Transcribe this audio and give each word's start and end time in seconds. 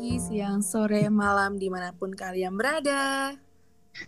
pagi, 0.00 0.16
siang, 0.16 0.64
sore, 0.64 1.12
malam, 1.12 1.60
di 1.60 1.68
mana 1.68 1.92
pun 1.92 2.08
kalian 2.16 2.56
berada. 2.56 3.36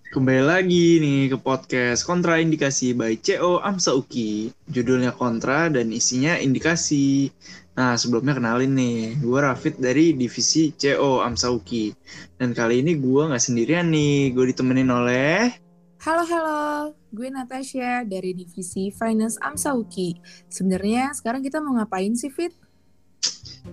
Kembali 0.08 0.40
lagi 0.40 0.96
nih 0.96 1.28
ke 1.28 1.36
podcast 1.36 2.08
Kontra 2.08 2.40
Indikasi 2.40 2.96
by 2.96 3.20
CO 3.20 3.60
Amsa 3.60 3.92
Uki. 3.92 4.48
Judulnya 4.72 5.12
Kontra 5.12 5.68
dan 5.68 5.92
isinya 5.92 6.40
indikasi. 6.40 7.28
Nah, 7.76 7.92
sebelumnya 8.00 8.32
kenalin 8.32 8.72
nih, 8.72 9.20
gue 9.20 9.36
Rafid 9.36 9.84
dari 9.84 10.16
divisi 10.16 10.72
CO 10.72 11.20
Amsa 11.20 11.52
Uki. 11.52 11.92
Dan 12.40 12.56
kali 12.56 12.80
ini 12.80 12.96
gue 12.96 13.28
nggak 13.28 13.44
sendirian 13.52 13.92
nih, 13.92 14.32
gue 14.32 14.48
ditemenin 14.48 14.88
oleh... 14.88 15.52
Halo, 16.00 16.24
halo. 16.24 16.96
Gue 17.12 17.28
Natasha 17.28 18.00
dari 18.08 18.32
divisi 18.32 18.88
Finance 18.96 19.36
Amsa 19.44 19.76
Uki. 19.76 20.16
Sebenarnya 20.48 21.12
sekarang 21.12 21.44
kita 21.44 21.60
mau 21.60 21.76
ngapain 21.76 22.16
sih, 22.16 22.32
Fit? 22.32 22.56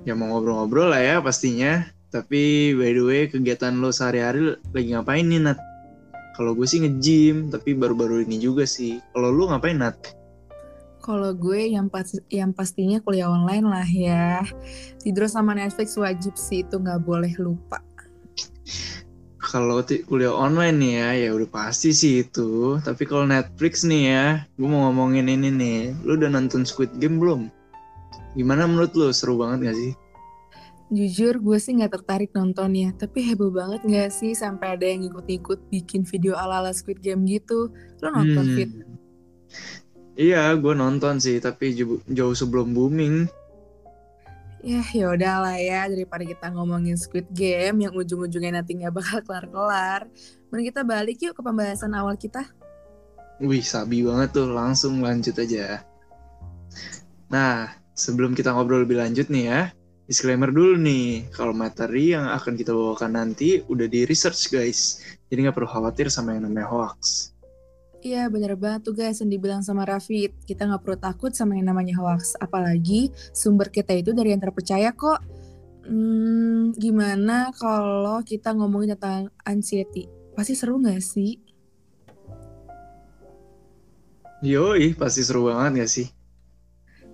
Ya 0.03 0.19
mau 0.19 0.35
ngobrol-ngobrol 0.35 0.91
lah 0.91 0.99
ya 0.99 1.15
pastinya. 1.23 1.87
Tapi 2.09 2.73
by 2.73 2.91
the 2.97 3.03
way, 3.05 3.21
kegiatan 3.29 3.77
lo 3.77 3.93
sehari-hari 3.93 4.57
lagi 4.73 4.89
ngapain 4.97 5.29
nih, 5.29 5.45
Nat? 5.45 5.59
Kalau 6.33 6.57
gue 6.57 6.65
sih 6.65 6.81
nge-gym, 6.81 7.53
tapi 7.53 7.77
baru-baru 7.77 8.25
ini 8.25 8.41
juga 8.41 8.65
sih. 8.65 8.97
Kalau 9.13 9.29
lu 9.29 9.45
ngapain, 9.45 9.77
Nat? 9.77 10.17
Kalau 10.99 11.31
gue 11.37 11.69
yang 11.69 11.87
pas 11.87 12.09
yang 12.27 12.49
pastinya 12.51 12.97
kuliah 12.99 13.29
online 13.29 13.65
lah 13.65 13.87
ya. 13.87 14.41
Tidur 14.99 15.29
sama 15.29 15.53
Netflix 15.53 15.95
wajib 15.95 16.33
sih 16.35 16.65
itu 16.65 16.75
nggak 16.81 17.05
boleh 17.05 17.31
lupa. 17.37 17.79
Kalau 19.39 19.81
kuliah 19.81 20.33
online 20.33 20.77
nih 20.77 20.93
ya, 20.97 21.09
ya 21.15 21.29
udah 21.33 21.49
pasti 21.49 21.93
sih 21.93 22.25
itu. 22.25 22.77
Tapi 22.81 23.05
kalau 23.05 23.25
Netflix 23.25 23.85
nih 23.85 24.03
ya, 24.11 24.25
gue 24.57 24.67
mau 24.67 24.89
ngomongin 24.89 25.29
ini 25.29 25.49
nih. 25.49 25.79
Lu 26.05 26.17
udah 26.17 26.29
nonton 26.29 26.65
Squid 26.65 26.93
Game 26.97 27.17
belum? 27.17 27.49
Gimana 28.37 28.69
menurut 28.69 28.93
lu? 28.93 29.09
Seru 29.09 29.41
banget 29.41 29.71
gak 29.71 29.77
sih? 29.77 29.91
Jujur 30.89 31.37
gue 31.37 31.57
sih 31.61 31.77
nggak 31.77 32.01
tertarik 32.01 32.33
nontonnya, 32.33 32.97
tapi 32.97 33.21
heboh 33.21 33.53
banget 33.53 33.85
gak 33.85 34.09
sih 34.09 34.33
sampai 34.33 34.73
ada 34.73 34.89
yang 34.89 35.05
ikut-ikut 35.05 35.69
bikin 35.69 36.01
video 36.01 36.33
ala-ala 36.33 36.73
Squid 36.73 36.97
Game 36.97 37.29
gitu. 37.29 37.69
Lo 38.01 38.09
nonton 38.09 38.45
hmm. 38.45 38.55
Fit? 38.57 38.71
Iya, 40.17 40.49
gue 40.57 40.73
nonton 40.73 41.21
sih, 41.21 41.37
tapi 41.37 41.77
jauh 42.09 42.33
sebelum 42.33 42.73
booming. 42.73 43.29
Ya, 44.59 44.83
yaudah 44.91 45.45
lah 45.45 45.57
ya, 45.61 45.87
daripada 45.87 46.25
kita 46.25 46.51
ngomongin 46.51 46.99
Squid 46.99 47.29
Game 47.31 47.85
yang 47.85 47.93
ujung-ujungnya 47.95 48.59
nanti 48.59 48.75
nggak 48.75 48.91
bakal 48.91 49.21
kelar-kelar. 49.23 50.09
Mending 50.49 50.73
kita 50.73 50.81
balik 50.83 51.21
yuk 51.21 51.37
ke 51.37 51.41
pembahasan 51.45 51.93
awal 51.95 52.17
kita. 52.17 52.43
Wih, 53.39 53.63
sabi 53.63 54.03
banget 54.03 54.35
tuh, 54.35 54.51
langsung 54.51 54.99
lanjut 54.99 55.37
aja. 55.39 55.85
Nah, 57.31 57.71
sebelum 57.95 58.35
kita 58.35 58.51
ngobrol 58.51 58.83
lebih 58.83 58.99
lanjut 58.99 59.31
nih 59.31 59.45
ya, 59.47 59.61
disclaimer 60.09 60.49
dulu 60.49 60.73
nih, 60.81 61.29
kalau 61.29 61.53
materi 61.53 62.17
yang 62.17 62.25
akan 62.33 62.57
kita 62.57 62.73
bawakan 62.73 63.13
nanti 63.13 63.61
udah 63.69 63.85
di 63.85 64.09
research 64.09 64.49
guys, 64.49 65.05
jadi 65.29 65.45
nggak 65.45 65.61
perlu 65.61 65.69
khawatir 65.69 66.09
sama 66.09 66.33
yang 66.33 66.49
namanya 66.49 66.65
hoax. 66.65 67.29
Iya 68.01 68.25
bener 68.33 68.57
banget 68.57 68.89
tuh 68.89 68.97
guys 68.97 69.21
yang 69.21 69.29
dibilang 69.29 69.61
sama 69.61 69.85
Rafid, 69.85 70.33
kita 70.49 70.65
nggak 70.65 70.81
perlu 70.81 70.97
takut 70.97 71.31
sama 71.37 71.53
yang 71.61 71.69
namanya 71.69 71.93
hoax, 72.01 72.33
apalagi 72.41 73.13
sumber 73.37 73.69
kita 73.69 73.93
itu 73.93 74.09
dari 74.09 74.33
yang 74.33 74.41
terpercaya 74.41 74.89
kok. 74.97 75.21
Hmm, 75.85 76.73
gimana 76.73 77.53
kalau 77.53 78.25
kita 78.25 78.57
ngomongin 78.57 78.97
tentang 78.97 79.29
anxiety? 79.45 80.09
Pasti 80.33 80.57
seru 80.57 80.81
nggak 80.81 81.05
sih? 81.05 81.37
Yoi, 84.41 84.97
pasti 84.97 85.21
seru 85.21 85.53
banget 85.53 85.83
gak 85.83 85.91
sih? 85.91 86.07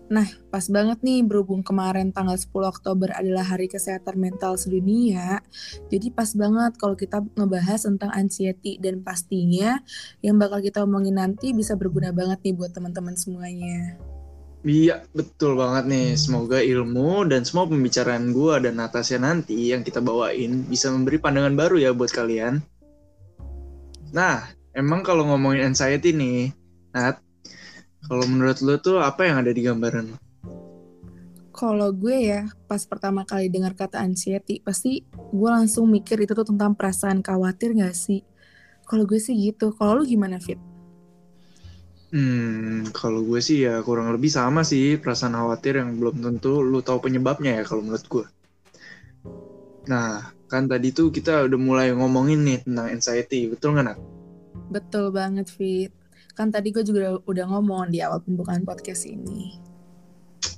Nah, 0.06 0.30
pas 0.54 0.62
banget 0.70 1.02
nih 1.02 1.26
berhubung 1.26 1.66
kemarin 1.66 2.14
tanggal 2.14 2.38
10 2.38 2.54
Oktober 2.70 3.10
adalah 3.10 3.42
Hari 3.42 3.66
Kesehatan 3.66 4.22
Mental 4.22 4.54
Sedunia. 4.54 5.42
Jadi 5.90 6.14
pas 6.14 6.30
banget 6.38 6.78
kalau 6.78 6.94
kita 6.94 7.26
ngebahas 7.34 7.90
tentang 7.90 8.14
anxiety 8.14 8.78
dan 8.78 9.02
pastinya 9.02 9.82
yang 10.22 10.38
bakal 10.38 10.62
kita 10.62 10.86
omongin 10.86 11.18
nanti 11.18 11.58
bisa 11.58 11.74
berguna 11.74 12.14
banget 12.14 12.38
nih 12.46 12.54
buat 12.54 12.70
teman-teman 12.70 13.18
semuanya. 13.18 13.98
Iya, 14.66 15.06
betul 15.14 15.58
banget 15.58 15.90
nih. 15.90 16.14
Semoga 16.18 16.62
ilmu 16.62 17.26
dan 17.26 17.42
semua 17.42 17.66
pembicaraan 17.66 18.30
gue 18.30 18.62
dan 18.62 18.78
Natasha 18.78 19.18
nanti 19.18 19.74
yang 19.74 19.82
kita 19.82 20.06
bawain 20.06 20.70
bisa 20.70 20.94
memberi 20.94 21.18
pandangan 21.18 21.58
baru 21.58 21.82
ya 21.82 21.94
buat 21.98 22.14
kalian. 22.14 22.62
Nah, 24.14 24.54
emang 24.78 25.02
kalau 25.02 25.26
ngomongin 25.26 25.74
anxiety 25.74 26.14
nih, 26.14 26.54
Nat, 26.94 27.25
kalau 28.06 28.26
menurut 28.30 28.58
lo 28.62 28.76
tuh 28.78 29.02
apa 29.02 29.26
yang 29.26 29.42
ada 29.42 29.52
di 29.52 29.62
gambaran 29.66 30.16
Kalau 31.56 31.88
gue 31.96 32.36
ya, 32.36 32.52
pas 32.68 32.84
pertama 32.84 33.24
kali 33.24 33.48
dengar 33.48 33.72
kata 33.80 34.04
anxiety, 34.04 34.60
pasti 34.60 35.08
gue 35.32 35.48
langsung 35.48 35.88
mikir 35.88 36.20
itu 36.20 36.36
tuh 36.36 36.44
tentang 36.44 36.76
perasaan 36.76 37.24
khawatir 37.24 37.72
gak 37.80 37.96
sih? 37.96 38.28
Kalau 38.84 39.08
gue 39.08 39.16
sih 39.16 39.32
gitu. 39.40 39.72
Kalau 39.72 39.98
lu 39.98 40.04
gimana, 40.04 40.36
Fit? 40.36 40.60
Hmm, 42.12 42.92
kalau 42.92 43.24
gue 43.24 43.40
sih 43.40 43.64
ya 43.64 43.80
kurang 43.88 44.12
lebih 44.12 44.28
sama 44.28 44.68
sih 44.68 45.00
perasaan 45.00 45.36
khawatir 45.36 45.80
yang 45.80 45.96
belum 45.96 46.20
tentu 46.20 46.60
lu 46.60 46.84
tahu 46.84 47.00
penyebabnya 47.00 47.60
ya 47.60 47.64
kalau 47.64 47.88
menurut 47.88 48.04
gue. 48.04 48.26
Nah, 49.88 50.28
kan 50.52 50.68
tadi 50.68 50.92
tuh 50.92 51.10
kita 51.12 51.48
udah 51.48 51.60
mulai 51.60 51.88
ngomongin 51.96 52.44
nih 52.44 52.68
tentang 52.68 52.88
anxiety, 52.92 53.48
betul 53.48 53.76
nggak, 53.76 53.86
Nat? 53.96 54.00
Betul 54.72 55.12
banget, 55.12 55.48
Fit. 55.48 55.92
Kan 56.36 56.52
tadi 56.52 56.76
gue 56.76 56.84
juga 56.84 57.16
udah 57.24 57.46
ngomong 57.48 57.90
di 57.90 58.04
awal 58.04 58.20
pembukaan 58.20 58.68
podcast 58.68 59.08
ini. 59.08 59.56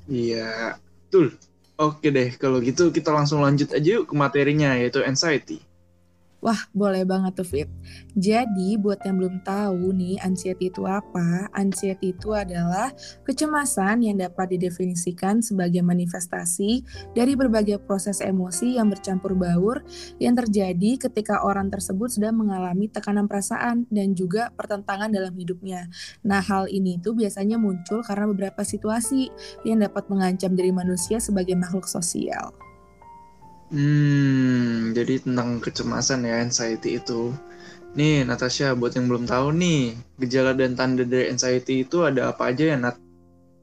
Iya, 0.09 0.81
betul. 1.07 1.37
Oke 1.77 2.09
deh, 2.09 2.33
kalau 2.41 2.57
gitu 2.57 2.89
kita 2.89 3.13
langsung 3.13 3.45
lanjut 3.45 3.69
aja 3.69 4.01
yuk 4.01 4.09
ke 4.09 4.15
materinya, 4.17 4.73
yaitu 4.73 5.05
anxiety. 5.05 5.61
Wah, 6.37 6.69
boleh 6.69 7.01
banget 7.01 7.33
tuh 7.41 7.47
Fit. 7.49 7.69
Jadi, 8.13 8.77
buat 8.77 9.01
yang 9.01 9.17
belum 9.17 9.41
tahu 9.41 9.89
nih, 9.89 10.21
anxiety 10.21 10.69
itu 10.69 10.85
apa? 10.85 11.49
Anxiety 11.57 12.13
itu 12.13 12.29
adalah 12.29 12.93
kecemasan 13.25 14.05
yang 14.05 14.21
dapat 14.21 14.53
didefinisikan 14.53 15.41
sebagai 15.41 15.81
manifestasi 15.81 16.85
dari 17.17 17.33
berbagai 17.33 17.81
proses 17.81 18.21
emosi 18.21 18.77
yang 18.77 18.93
bercampur 18.93 19.33
baur 19.33 19.81
yang 20.21 20.37
terjadi 20.37 21.09
ketika 21.09 21.41
orang 21.41 21.73
tersebut 21.73 22.13
sedang 22.13 22.37
mengalami 22.37 22.85
tekanan 22.85 23.25
perasaan 23.25 23.89
dan 23.89 24.13
juga 24.13 24.53
pertentangan 24.53 25.09
dalam 25.09 25.33
hidupnya. 25.33 25.89
Nah, 26.21 26.45
hal 26.45 26.69
ini 26.69 27.01
tuh 27.01 27.17
biasanya 27.17 27.57
muncul 27.57 28.05
karena 28.05 28.29
beberapa 28.29 28.61
situasi 28.61 29.33
yang 29.65 29.81
dapat 29.81 30.05
mengancam 30.05 30.53
diri 30.53 30.69
manusia 30.69 31.17
sebagai 31.17 31.57
makhluk 31.57 31.89
sosial. 31.89 32.66
Hmm, 33.67 34.95
jadi 34.95 35.19
tentang 35.19 35.59
kecemasan 35.59 36.23
ya 36.23 36.39
anxiety 36.39 37.03
itu. 37.03 37.35
Nih 37.99 38.23
Natasha, 38.23 38.71
buat 38.77 38.95
yang 38.95 39.11
belum 39.11 39.27
tahu 39.27 39.51
nih, 39.59 39.91
gejala 40.23 40.55
dan 40.55 40.77
tanda 40.79 41.03
dari 41.03 41.27
anxiety 41.27 41.83
itu 41.83 42.07
ada 42.07 42.31
apa 42.31 42.53
aja 42.55 42.63
ya 42.63 42.77
Nat? 42.79 42.95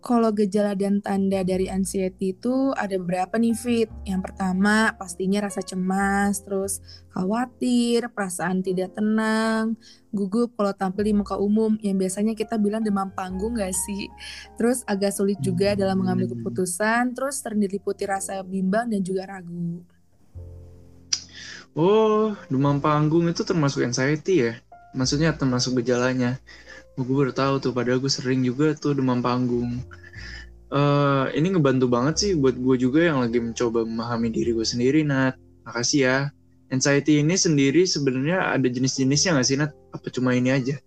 Kalau 0.04 0.37
gejala 0.37 0.76
dan 0.76 1.00
tanda 1.00 1.41
dari 1.41 1.64
anxiety 1.72 2.37
itu 2.37 2.76
ada 2.76 3.00
beberapa 3.00 3.41
nih 3.41 3.56
Fit. 3.56 3.88
Yang 4.04 4.28
pertama 4.28 4.93
pastinya 5.00 5.48
rasa 5.48 5.64
cemas, 5.64 6.44
terus 6.44 6.84
khawatir, 7.09 8.12
perasaan 8.12 8.60
tidak 8.60 8.93
tenang, 8.93 9.81
gugup 10.12 10.53
kalau 10.60 10.76
tampil 10.76 11.09
di 11.09 11.16
muka 11.16 11.41
umum 11.41 11.81
yang 11.81 11.97
biasanya 11.97 12.37
kita 12.37 12.60
bilang 12.60 12.84
demam 12.84 13.09
panggung 13.16 13.56
gak 13.56 13.72
sih? 13.72 14.12
Terus 14.60 14.84
agak 14.84 15.16
sulit 15.16 15.41
juga 15.41 15.72
dalam 15.72 15.97
mengambil 15.97 16.28
hmm. 16.28 16.37
keputusan, 16.37 17.16
terus 17.16 17.41
terdiliputi 17.41 18.04
rasa 18.04 18.44
bimbang 18.44 18.93
dan 18.93 19.00
juga 19.00 19.25
ragu. 19.25 19.94
Oh, 21.74 22.38
demam 22.46 22.78
panggung 22.78 23.26
itu 23.26 23.42
termasuk 23.42 23.82
anxiety 23.82 24.46
ya? 24.46 24.52
Maksudnya 24.94 25.34
termasuk 25.34 25.82
gejalanya. 25.82 26.38
Oh, 26.94 27.02
gue 27.02 27.26
baru 27.26 27.34
tahu 27.34 27.58
tuh, 27.58 27.72
padahal 27.74 27.98
gue 27.98 28.06
sering 28.06 28.46
juga 28.46 28.78
tuh 28.78 28.94
demam 28.94 29.18
panggung. 29.18 29.82
Uh, 30.70 31.26
ini 31.34 31.50
ngebantu 31.50 31.90
banget 31.90 32.14
sih 32.14 32.31
buat 32.38 32.54
gue 32.54 32.78
juga 32.78 33.10
yang 33.10 33.19
lagi 33.26 33.43
mencoba 33.43 33.82
memahami 33.82 34.31
diri 34.31 34.54
gue 34.54 34.62
sendiri, 34.62 35.02
Nat. 35.02 35.34
Makasih 35.66 36.00
ya. 36.06 36.19
Anxiety 36.70 37.19
ini 37.19 37.34
sendiri 37.34 37.82
sebenarnya 37.90 38.54
ada 38.54 38.70
jenis-jenisnya 38.70 39.34
nggak 39.34 39.46
sih, 39.46 39.58
Nat? 39.58 39.75
Apa 39.90 40.14
cuma 40.14 40.31
ini 40.31 40.54
aja? 40.54 40.78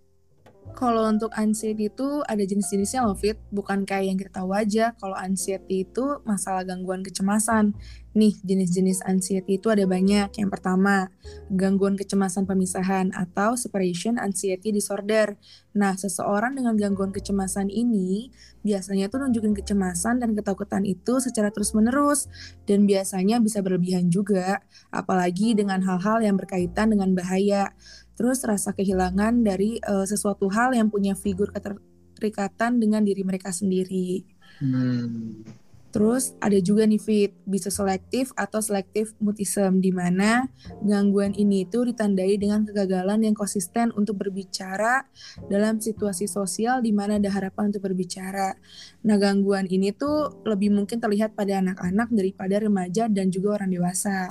Kalau 0.74 1.08
untuk 1.10 1.32
anxiety 1.34 1.88
itu 1.90 2.22
ada 2.26 2.42
jenis-jenisnya 2.44 3.06
loh 3.06 3.18
Fit, 3.18 3.40
bukan 3.50 3.82
kayak 3.88 4.04
yang 4.10 4.18
kita 4.18 4.42
tahu 4.42 4.50
aja. 4.54 4.94
Kalau 4.98 5.16
anxiety 5.16 5.82
itu 5.86 6.22
masalah 6.22 6.62
gangguan 6.62 7.02
kecemasan. 7.02 7.74
Nih, 8.18 8.34
jenis-jenis 8.42 9.06
anxiety 9.06 9.62
itu 9.62 9.70
ada 9.70 9.86
banyak. 9.86 10.34
Yang 10.34 10.50
pertama, 10.50 11.10
gangguan 11.50 11.94
kecemasan 11.94 12.46
pemisahan 12.50 13.14
atau 13.14 13.54
separation 13.54 14.18
anxiety 14.18 14.74
disorder. 14.74 15.38
Nah, 15.74 15.94
seseorang 15.94 16.58
dengan 16.58 16.74
gangguan 16.74 17.14
kecemasan 17.14 17.70
ini 17.70 18.34
biasanya 18.66 19.06
tuh 19.06 19.22
nunjukin 19.22 19.54
kecemasan 19.54 20.18
dan 20.18 20.34
ketakutan 20.34 20.82
itu 20.82 21.22
secara 21.22 21.54
terus-menerus 21.54 22.26
dan 22.66 22.90
biasanya 22.90 23.38
bisa 23.38 23.62
berlebihan 23.62 24.10
juga, 24.10 24.66
apalagi 24.90 25.54
dengan 25.54 25.78
hal-hal 25.86 26.18
yang 26.22 26.34
berkaitan 26.34 26.90
dengan 26.90 27.14
bahaya. 27.14 27.70
Terus 28.18 28.42
rasa 28.42 28.74
kehilangan 28.74 29.46
dari 29.46 29.78
uh, 29.86 30.02
sesuatu 30.02 30.50
hal 30.50 30.74
yang 30.74 30.90
punya 30.90 31.14
figur 31.14 31.54
keterikatan 31.54 32.82
dengan 32.82 33.06
diri 33.06 33.22
mereka 33.22 33.54
sendiri. 33.54 34.26
Hmm 34.58 35.46
Terus 35.88 36.36
ada 36.44 36.54
juga 36.60 36.84
nih 36.84 37.00
Fit, 37.00 37.32
bisa 37.48 37.72
selektif 37.72 38.28
atau 38.36 38.60
selektif 38.60 39.16
mutism, 39.24 39.80
di 39.80 39.88
mana 39.88 40.44
gangguan 40.84 41.32
ini 41.32 41.64
itu 41.64 41.80
ditandai 41.80 42.36
dengan 42.36 42.68
kegagalan 42.68 43.24
yang 43.24 43.32
konsisten 43.32 43.88
untuk 43.96 44.20
berbicara 44.20 45.08
dalam 45.48 45.80
situasi 45.80 46.28
sosial 46.28 46.84
di 46.84 46.92
mana 46.92 47.16
ada 47.16 47.32
harapan 47.32 47.72
untuk 47.72 47.88
berbicara. 47.88 48.52
Nah 49.08 49.16
gangguan 49.16 49.64
ini 49.64 49.96
tuh 49.96 50.44
lebih 50.44 50.76
mungkin 50.76 51.00
terlihat 51.00 51.32
pada 51.32 51.64
anak-anak 51.64 52.12
daripada 52.12 52.60
remaja 52.60 53.08
dan 53.08 53.32
juga 53.32 53.56
orang 53.56 53.72
dewasa. 53.72 54.28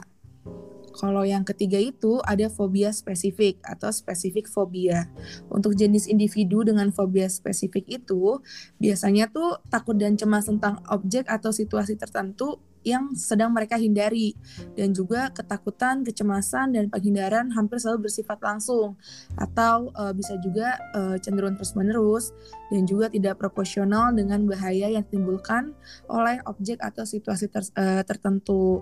Kalau 0.98 1.22
yang 1.22 1.46
ketiga 1.46 1.78
itu 1.78 2.18
ada 2.26 2.50
fobia 2.50 2.90
spesifik 2.90 3.62
atau 3.62 3.94
spesifik 3.94 4.50
fobia. 4.50 5.06
Untuk 5.54 5.78
jenis 5.78 6.10
individu 6.10 6.66
dengan 6.66 6.90
fobia 6.90 7.30
spesifik 7.30 8.02
itu 8.02 8.42
biasanya 8.82 9.30
tuh 9.30 9.62
takut 9.70 9.94
dan 9.94 10.18
cemas 10.18 10.50
tentang 10.50 10.82
objek 10.90 11.30
atau 11.30 11.54
situasi 11.54 12.02
tertentu 12.02 12.58
yang 12.88 13.12
sedang 13.20 13.52
mereka 13.52 13.76
hindari 13.76 14.32
dan 14.80 14.96
juga 14.96 15.28
ketakutan, 15.36 16.08
kecemasan 16.08 16.72
dan 16.72 16.88
penghindaran 16.88 17.52
hampir 17.52 17.84
selalu 17.84 18.08
bersifat 18.08 18.40
langsung 18.40 18.96
atau 19.36 19.92
uh, 20.00 20.16
bisa 20.16 20.40
juga 20.40 20.80
uh, 20.96 21.20
cenderung 21.20 21.60
terus-menerus 21.60 22.32
dan 22.72 22.88
juga 22.88 23.12
tidak 23.12 23.36
proporsional 23.44 24.16
dengan 24.16 24.48
bahaya 24.48 24.88
yang 24.88 25.04
ditimbulkan 25.04 25.76
oleh 26.08 26.40
objek 26.48 26.80
atau 26.80 27.04
situasi 27.04 27.52
ter, 27.52 27.68
uh, 27.76 28.04
tertentu. 28.08 28.80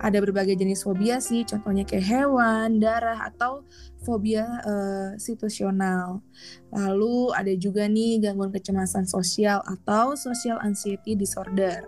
Ada 0.00 0.22
berbagai 0.22 0.56
jenis 0.56 0.86
fobia 0.86 1.20
sih, 1.20 1.44
contohnya 1.44 1.84
kayak 1.84 2.06
hewan, 2.08 2.80
darah 2.80 3.28
atau 3.28 3.68
fobia 4.00 4.48
uh, 4.64 5.10
situasional. 5.20 6.24
Lalu 6.72 7.34
ada 7.36 7.52
juga 7.56 7.84
nih 7.84 8.22
gangguan 8.22 8.52
kecemasan 8.52 9.04
sosial 9.04 9.60
atau 9.66 10.16
social 10.16 10.56
anxiety 10.64 11.12
disorder. 11.16 11.84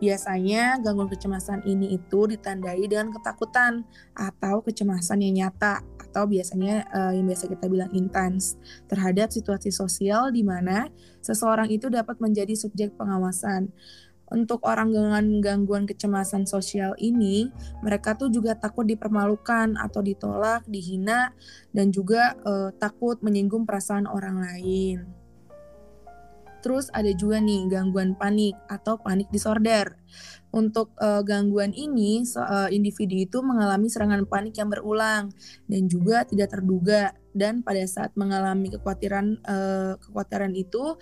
Biasanya 0.00 0.80
gangguan 0.80 1.12
kecemasan 1.12 1.64
ini 1.68 1.96
itu 1.96 2.30
ditandai 2.30 2.84
dengan 2.88 3.12
ketakutan 3.12 3.84
atau 4.16 4.64
kecemasan 4.64 5.20
yang 5.20 5.46
nyata 5.46 5.84
atau 6.10 6.26
biasanya 6.26 6.90
uh, 6.90 7.12
yang 7.14 7.30
biasa 7.30 7.46
kita 7.46 7.70
bilang 7.70 7.90
intens 7.94 8.58
terhadap 8.90 9.30
situasi 9.30 9.70
sosial 9.70 10.34
di 10.34 10.42
mana 10.42 10.90
seseorang 11.22 11.70
itu 11.70 11.86
dapat 11.86 12.18
menjadi 12.18 12.56
subjek 12.58 12.98
pengawasan 12.98 13.70
untuk 14.30 14.62
orang 14.62 14.94
dengan 14.94 15.42
gangguan 15.42 15.90
kecemasan 15.90 16.46
sosial 16.46 16.94
ini, 17.02 17.50
mereka 17.82 18.14
tuh 18.14 18.30
juga 18.30 18.54
takut 18.54 18.86
dipermalukan 18.86 19.74
atau 19.74 20.00
ditolak, 20.00 20.62
dihina, 20.70 21.34
dan 21.74 21.90
juga 21.90 22.38
uh, 22.46 22.70
takut 22.78 23.18
menyinggung 23.26 23.66
perasaan 23.66 24.06
orang 24.06 24.38
lain. 24.38 25.20
Terus 26.60 26.92
ada 26.92 27.08
juga 27.16 27.40
nih 27.40 27.72
gangguan 27.72 28.14
panik 28.14 28.54
atau 28.68 29.00
panik 29.00 29.32
disorder. 29.32 29.96
Untuk 30.52 30.92
uh, 31.00 31.24
gangguan 31.24 31.72
ini, 31.72 32.20
uh, 32.36 32.68
individu 32.68 33.16
itu 33.16 33.38
mengalami 33.40 33.88
serangan 33.88 34.28
panik 34.28 34.60
yang 34.60 34.68
berulang 34.68 35.32
dan 35.66 35.82
juga 35.88 36.22
tidak 36.28 36.52
terduga. 36.52 37.16
Dan 37.30 37.62
pada 37.62 37.80
saat 37.86 38.12
mengalami 38.18 38.74
kekhawatiran 38.74 39.40
uh, 39.46 39.94
kekhawatiran 40.02 40.52
itu, 40.52 40.98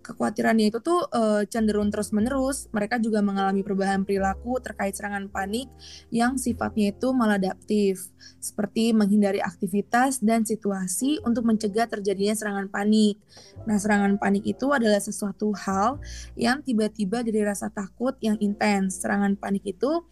kekhawatirannya 0.00 0.72
itu 0.72 0.78
tuh 0.80 1.06
uh, 1.12 1.44
cenderung 1.46 1.92
terus-menerus. 1.92 2.68
Mereka 2.72 3.00
juga 3.00 3.20
mengalami 3.20 3.60
perubahan 3.60 4.02
perilaku 4.04 4.58
terkait 4.58 4.96
serangan 4.96 5.28
panik 5.28 5.68
yang 6.10 6.40
sifatnya 6.40 6.92
itu 6.92 7.12
maladaptif, 7.12 8.10
seperti 8.40 8.92
menghindari 8.96 9.38
aktivitas 9.38 10.20
dan 10.24 10.44
situasi 10.44 11.20
untuk 11.24 11.46
mencegah 11.46 11.86
terjadinya 11.86 12.34
serangan 12.34 12.66
panik. 12.72 13.20
Nah, 13.68 13.76
serangan 13.76 14.16
panik 14.16 14.44
itu 14.48 14.72
adalah 14.72 14.98
sesuatu 14.98 15.52
hal 15.54 16.00
yang 16.34 16.64
tiba-tiba 16.64 17.20
dari 17.20 17.40
rasa 17.44 17.68
takut 17.68 18.16
yang 18.24 18.40
intens. 18.40 19.00
Serangan 19.00 19.36
panik 19.36 19.64
itu 19.64 20.04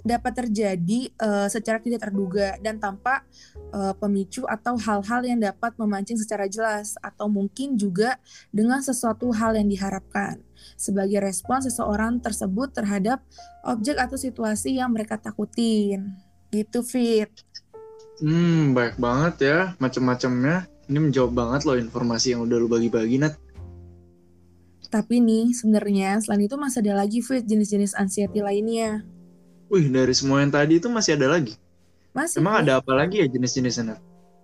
dapat 0.00 0.44
terjadi 0.44 1.12
uh, 1.20 1.48
secara 1.48 1.80
tidak 1.80 2.08
terduga 2.08 2.56
dan 2.60 2.80
tanpa 2.80 3.24
uh, 3.72 3.92
pemicu 3.96 4.44
atau 4.48 4.76
hal-hal 4.80 5.20
yang 5.24 5.40
dapat 5.40 5.76
memancing 5.76 6.16
secara 6.16 6.48
jelas 6.48 6.96
atau 7.00 7.28
mungkin 7.28 7.76
juga 7.76 8.16
dengan 8.50 8.80
sesuatu 8.80 9.30
hal 9.32 9.56
yang 9.56 9.68
diharapkan 9.68 10.40
sebagai 10.76 11.20
respon 11.20 11.60
seseorang 11.64 12.20
tersebut 12.20 12.72
terhadap 12.72 13.20
objek 13.64 13.96
atau 13.96 14.16
situasi 14.16 14.80
yang 14.80 14.92
mereka 14.92 15.16
takutin. 15.16 16.16
Gitu 16.50 16.82
Fit. 16.82 17.30
Hmm, 18.20 18.76
baik 18.76 19.00
banget 19.00 19.34
ya 19.48 19.58
macam-macamnya. 19.80 20.68
Ini 20.90 20.98
menjawab 20.98 21.32
banget 21.32 21.60
loh 21.64 21.78
informasi 21.78 22.34
yang 22.34 22.42
udah 22.44 22.56
lu 22.58 22.66
bagi-bagi 22.66 23.22
Nat. 23.22 23.38
Tapi 24.90 25.22
nih 25.22 25.54
sebenarnya 25.54 26.18
selain 26.18 26.50
itu 26.50 26.58
masih 26.58 26.82
ada 26.82 27.06
lagi 27.06 27.22
Fit 27.22 27.46
jenis-jenis 27.46 27.94
anxiety 27.94 28.42
lainnya. 28.42 29.06
Wih, 29.70 29.86
dari 29.96 30.12
semua 30.18 30.42
yang 30.42 30.52
tadi 30.52 30.82
itu 30.82 30.88
masih 30.90 31.14
ada 31.16 31.26
lagi? 31.34 31.54
Masih. 32.16 32.42
Emang 32.42 32.54
ada 32.66 32.72
apa 32.82 32.92
lagi 32.98 33.22
ya 33.22 33.26
jenis-jenisnya? 33.30 33.96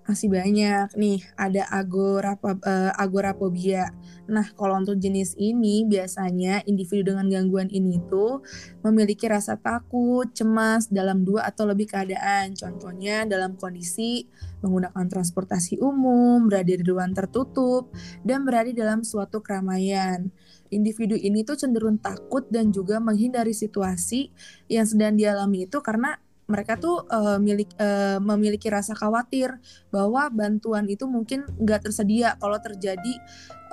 Masih 0.06 0.30
banyak 0.30 0.94
nih, 0.94 1.18
ada 1.34 1.66
agorapa, 1.66 2.54
uh, 2.62 2.94
agorapobia. 2.94 3.90
Nah, 4.30 4.46
kalau 4.54 4.78
untuk 4.78 5.02
jenis 5.02 5.34
ini 5.34 5.82
biasanya 5.82 6.62
individu 6.62 7.10
dengan 7.10 7.26
gangguan 7.26 7.66
ini 7.74 7.98
itu 7.98 8.38
memiliki 8.86 9.26
rasa 9.26 9.58
takut, 9.58 10.30
cemas 10.30 10.86
dalam 10.86 11.26
dua 11.26 11.50
atau 11.50 11.66
lebih 11.66 11.90
keadaan. 11.90 12.54
Contohnya 12.54 13.26
dalam 13.26 13.58
kondisi 13.58 14.30
menggunakan 14.62 15.10
transportasi 15.10 15.82
umum, 15.82 16.46
berada 16.46 16.70
di 16.70 16.86
ruang 16.86 17.10
tertutup, 17.10 17.90
dan 18.22 18.46
berada 18.46 18.70
dalam 18.70 19.02
suatu 19.02 19.42
keramaian 19.42 20.30
individu 20.70 21.14
ini 21.14 21.42
tuh 21.46 21.58
cenderung 21.58 21.98
takut 21.98 22.46
dan 22.50 22.70
juga 22.74 22.98
menghindari 22.98 23.54
situasi 23.54 24.30
yang 24.66 24.86
sedang 24.86 25.14
dialami 25.14 25.66
itu 25.66 25.78
karena 25.78 26.18
mereka 26.46 26.78
tuh 26.78 27.02
uh, 27.10 27.38
milik, 27.42 27.70
uh, 27.78 28.22
memiliki 28.22 28.70
rasa 28.70 28.94
khawatir 28.94 29.50
bahwa 29.90 30.30
bantuan 30.30 30.86
itu 30.86 31.04
mungkin 31.10 31.42
nggak 31.58 31.90
tersedia 31.90 32.38
kalau 32.38 32.58
terjadi 32.62 33.14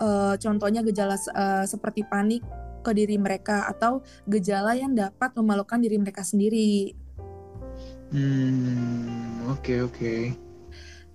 uh, 0.01 0.33
contohnya 0.41 0.81
gejala 0.81 1.15
uh, 1.33 1.65
seperti 1.69 2.01
panik 2.09 2.41
ke 2.83 2.91
diri 2.91 3.15
mereka 3.15 3.69
atau 3.69 4.03
gejala 4.27 4.75
yang 4.75 4.91
dapat 4.91 5.31
memalukan 5.39 5.79
diri 5.79 5.95
mereka 6.01 6.25
sendiri. 6.25 6.91
Hmm, 8.11 9.47
oke 9.49 9.61
okay, 9.61 9.77
oke. 9.79 9.95
Okay. 9.95 10.21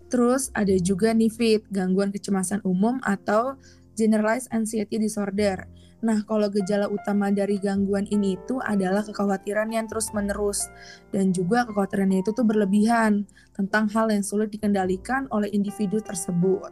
Terus 0.08 0.48
ada 0.56 0.72
juga 0.80 1.12
nih 1.12 1.28
fit 1.28 1.62
gangguan 1.68 2.08
kecemasan 2.08 2.64
umum 2.64 2.96
atau 3.04 3.60
generalized 3.92 4.48
anxiety 4.54 4.96
disorder. 4.96 5.68
Nah, 5.98 6.22
kalau 6.22 6.46
gejala 6.46 6.86
utama 6.86 7.34
dari 7.34 7.58
gangguan 7.58 8.06
ini 8.06 8.38
itu 8.38 8.62
adalah 8.62 9.02
kekhawatiran 9.02 9.74
yang 9.74 9.90
terus-menerus 9.90 10.70
dan 11.10 11.34
juga 11.34 11.66
kekhawatirannya 11.66 12.22
itu 12.22 12.30
tuh 12.30 12.46
berlebihan 12.46 13.26
tentang 13.58 13.90
hal 13.90 14.06
yang 14.14 14.22
sulit 14.22 14.54
dikendalikan 14.54 15.26
oleh 15.34 15.50
individu 15.50 15.98
tersebut. 15.98 16.70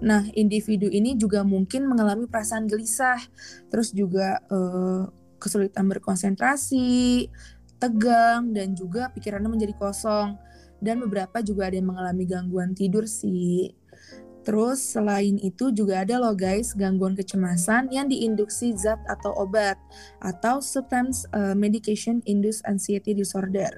Nah, 0.00 0.24
individu 0.32 0.88
ini 0.88 1.20
juga 1.20 1.44
mungkin 1.44 1.84
mengalami 1.84 2.24
perasaan 2.24 2.64
gelisah, 2.64 3.20
terus 3.68 3.92
juga 3.92 4.40
eh, 4.48 5.04
kesulitan 5.36 5.90
berkonsentrasi, 5.92 7.28
tegang 7.76 8.54
dan 8.54 8.78
juga 8.78 9.10
pikirannya 9.10 9.50
menjadi 9.50 9.74
kosong 9.74 10.38
dan 10.78 11.02
beberapa 11.02 11.42
juga 11.42 11.66
ada 11.66 11.76
yang 11.78 11.90
mengalami 11.90 12.24
gangguan 12.26 12.72
tidur 12.78 13.10
sih. 13.10 13.74
Terus 14.42 14.82
selain 14.82 15.38
itu 15.38 15.70
juga 15.70 16.02
ada 16.02 16.18
loh 16.18 16.34
guys 16.34 16.74
gangguan 16.74 17.14
kecemasan 17.14 17.90
yang 17.94 18.10
diinduksi 18.10 18.74
zat 18.74 18.98
atau 19.06 19.30
obat 19.38 19.78
atau 20.18 20.58
substance 20.58 21.26
uh, 21.30 21.54
medication 21.54 22.18
induced 22.26 22.66
anxiety 22.66 23.14
disorder. 23.14 23.70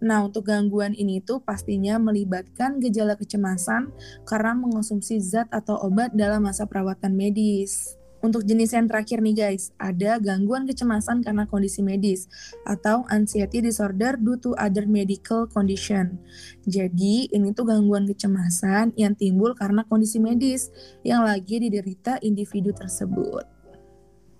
Nah 0.00 0.24
untuk 0.24 0.48
gangguan 0.48 0.96
ini 0.96 1.20
tuh 1.20 1.44
pastinya 1.44 2.00
melibatkan 2.00 2.80
gejala 2.80 3.12
kecemasan 3.20 3.92
karena 4.24 4.56
mengonsumsi 4.56 5.20
zat 5.20 5.52
atau 5.52 5.76
obat 5.84 6.16
dalam 6.16 6.48
masa 6.48 6.64
perawatan 6.64 7.12
medis. 7.12 8.00
Untuk 8.24 8.48
jenis 8.48 8.72
yang 8.72 8.88
terakhir 8.88 9.20
nih 9.20 9.36
guys, 9.36 9.76
ada 9.76 10.16
gangguan 10.16 10.64
kecemasan 10.64 11.20
karena 11.20 11.44
kondisi 11.44 11.84
medis 11.84 12.26
atau 12.64 13.04
anxiety 13.12 13.60
disorder 13.60 14.16
due 14.16 14.40
to 14.40 14.56
other 14.56 14.88
medical 14.88 15.44
condition. 15.44 16.16
Jadi 16.64 17.28
ini 17.28 17.52
tuh 17.52 17.68
gangguan 17.68 18.08
kecemasan 18.08 18.96
yang 18.96 19.12
timbul 19.12 19.52
karena 19.52 19.84
kondisi 19.84 20.16
medis 20.16 20.72
yang 21.04 21.28
lagi 21.28 21.60
diderita 21.60 22.16
individu 22.24 22.72
tersebut. 22.72 23.44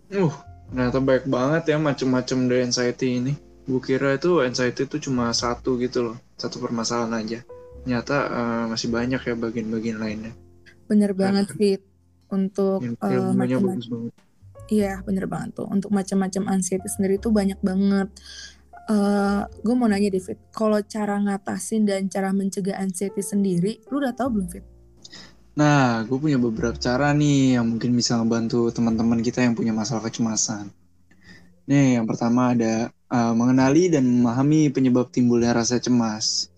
Uh, 0.08 0.32
ternyata 0.72 0.98
baik 1.02 1.24
banget 1.28 1.76
ya 1.76 1.76
macam-macam 1.76 2.38
dari 2.48 2.60
anxiety 2.64 3.20
ini. 3.20 3.32
Gue 3.66 3.82
kira 3.82 4.16
itu 4.16 4.40
anxiety 4.40 4.88
itu 4.88 5.10
cuma 5.10 5.34
satu 5.36 5.76
gitu 5.76 6.10
loh, 6.10 6.16
satu 6.40 6.62
permasalahan 6.62 7.12
aja. 7.20 7.38
Ternyata 7.84 8.16
uh, 8.30 8.64
masih 8.72 8.88
banyak 8.88 9.20
ya 9.20 9.34
bagian-bagian 9.36 9.98
lainnya. 10.00 10.32
Bener 10.86 11.12
banget, 11.12 11.50
Fit 11.54 11.82
untuk 12.32 12.80
uh, 13.02 13.32
macam-macam 13.34 14.10
iya 14.66 14.98
bener 15.06 15.30
banget 15.30 15.62
tuh 15.62 15.68
untuk 15.70 15.94
macam-macam 15.94 16.50
anxiety 16.50 16.90
sendiri 16.90 17.22
tuh 17.22 17.30
banyak 17.30 17.58
banget 17.62 18.10
uh, 18.90 19.42
eh, 19.46 19.62
gue 19.62 19.74
mau 19.74 19.86
nanya 19.90 20.10
David 20.10 20.38
kalau 20.50 20.78
cara 20.82 21.18
ngatasin 21.22 21.86
dan 21.86 22.10
cara 22.10 22.30
mencegah 22.34 22.78
anxiety 22.78 23.22
sendiri 23.22 23.82
lu 23.90 24.02
udah 24.02 24.14
tahu 24.14 24.38
belum 24.38 24.48
Fit? 24.50 24.66
Nah, 25.56 26.04
gue 26.04 26.18
punya 26.20 26.36
beberapa 26.36 26.76
cara 26.76 27.16
nih 27.16 27.56
yang 27.56 27.64
mungkin 27.72 27.96
bisa 27.96 28.20
ngebantu 28.20 28.68
teman-teman 28.76 29.24
kita 29.24 29.40
yang 29.40 29.56
punya 29.56 29.72
masalah 29.72 30.04
kecemasan. 30.04 30.68
Nih, 31.64 31.96
yang 31.96 32.04
pertama 32.04 32.52
ada 32.52 32.92
uh, 33.08 33.32
mengenali 33.32 33.88
dan 33.88 34.04
memahami 34.04 34.68
penyebab 34.68 35.08
timbulnya 35.08 35.56
rasa 35.56 35.80
cemas. 35.80 36.52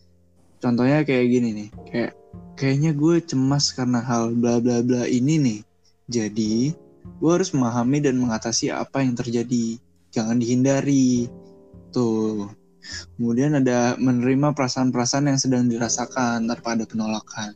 Contohnya 0.58 1.06
kayak 1.06 1.30
gini 1.30 1.48
nih, 1.54 1.68
kayak 1.87 2.12
kayaknya 2.58 2.92
gue 2.94 3.23
cemas 3.23 3.70
karena 3.73 4.02
hal 4.02 4.35
bla 4.35 4.58
bla 4.58 4.82
bla 4.82 5.04
ini 5.06 5.35
nih. 5.38 5.61
Jadi, 6.08 6.73
gue 7.20 7.30
harus 7.30 7.52
memahami 7.52 8.00
dan 8.00 8.16
mengatasi 8.16 8.73
apa 8.73 9.04
yang 9.04 9.14
terjadi. 9.18 9.76
Jangan 10.14 10.40
dihindari. 10.40 11.28
Tuh. 11.92 12.49
Kemudian 13.16 13.61
ada 13.61 14.00
menerima 14.00 14.56
perasaan-perasaan 14.56 15.28
yang 15.28 15.38
sedang 15.40 15.68
dirasakan 15.68 16.49
tanpa 16.49 16.68
ada 16.73 16.88
penolakan. 16.88 17.52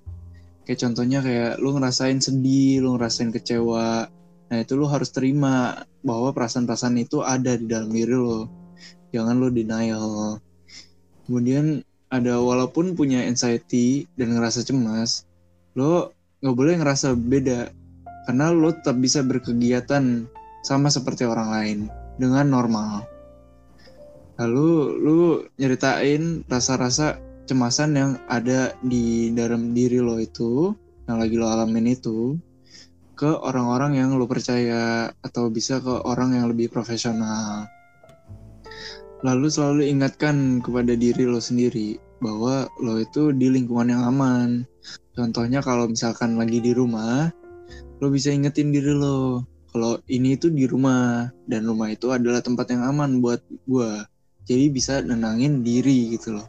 Kayak 0.68 0.78
contohnya 0.84 1.24
kayak 1.24 1.52
lu 1.58 1.72
ngerasain 1.72 2.20
sedih, 2.20 2.84
lu 2.84 2.94
ngerasain 3.00 3.32
kecewa, 3.32 4.12
Nah 4.52 4.60
itu 4.60 4.76
lo 4.76 4.84
harus 4.84 5.08
terima 5.08 5.80
bahwa 6.04 6.28
perasaan-perasaan 6.36 7.00
itu 7.00 7.24
ada 7.24 7.56
di 7.56 7.64
dalam 7.64 7.88
diri 7.88 8.12
lo. 8.12 8.52
Jangan 9.08 9.40
lo 9.40 9.48
denial. 9.48 10.36
Kemudian 11.24 11.80
ada 12.12 12.36
walaupun 12.36 12.92
punya 12.92 13.24
anxiety 13.24 14.04
dan 14.20 14.36
ngerasa 14.36 14.60
cemas, 14.68 15.24
lo 15.72 16.12
nggak 16.44 16.56
boleh 16.56 16.74
ngerasa 16.76 17.16
beda 17.16 17.72
karena 18.28 18.52
lo 18.52 18.68
tetap 18.70 19.00
bisa 19.00 19.24
berkegiatan 19.24 20.28
sama 20.62 20.92
seperti 20.92 21.24
orang 21.24 21.48
lain 21.48 21.78
dengan 22.20 22.52
normal. 22.52 23.08
Lalu 24.36 24.68
lo 25.00 25.20
nyeritain 25.56 26.44
rasa-rasa 26.46 27.16
cemasan 27.48 27.96
yang 27.96 28.10
ada 28.28 28.76
di 28.84 29.32
dalam 29.32 29.72
diri 29.72 29.98
lo 29.98 30.20
itu, 30.20 30.76
yang 31.08 31.16
lagi 31.16 31.34
lo 31.40 31.48
alamin 31.48 31.96
itu, 31.96 32.36
ke 33.16 33.28
orang-orang 33.28 33.98
yang 33.98 34.14
lo 34.20 34.28
percaya 34.28 35.10
atau 35.24 35.48
bisa 35.48 35.80
ke 35.80 36.04
orang 36.04 36.36
yang 36.36 36.46
lebih 36.52 36.68
profesional. 36.68 37.66
Lalu 39.22 39.46
selalu 39.46 39.82
ingatkan 39.86 40.58
kepada 40.58 40.98
diri 40.98 41.22
lo 41.22 41.38
sendiri 41.38 41.94
bahwa 42.18 42.66
lo 42.82 42.98
itu 42.98 43.30
di 43.30 43.54
lingkungan 43.54 43.94
yang 43.94 44.02
aman. 44.02 44.66
Contohnya 45.14 45.62
kalau 45.62 45.86
misalkan 45.86 46.34
lagi 46.34 46.58
di 46.58 46.74
rumah, 46.74 47.30
lo 48.02 48.06
bisa 48.10 48.34
ingetin 48.34 48.74
diri 48.74 48.90
lo 48.90 49.46
kalau 49.72 49.96
ini 50.10 50.36
itu 50.36 50.52
di 50.52 50.68
rumah 50.68 51.32
dan 51.48 51.64
rumah 51.64 51.88
itu 51.88 52.12
adalah 52.12 52.44
tempat 52.44 52.68
yang 52.74 52.82
aman 52.82 53.22
buat 53.22 53.40
gue. 53.64 54.04
Jadi 54.44 54.74
bisa 54.74 55.00
nenangin 55.00 55.62
diri 55.62 56.18
gitu 56.18 56.36
loh. 56.36 56.48